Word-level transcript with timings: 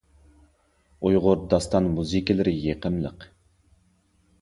ئۇيغۇر 1.09 1.45
داستان 1.53 1.91
مۇزىكىلىرى 1.99 2.57
يېقىملىق. 2.65 3.31